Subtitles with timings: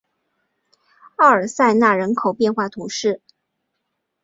[1.17, 3.21] 奥尔桑讷人口变化图示